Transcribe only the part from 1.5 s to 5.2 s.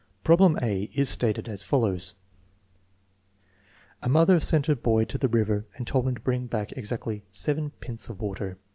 follows: A mother sent Jier boy to